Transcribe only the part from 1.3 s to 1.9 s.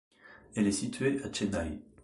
Chennai.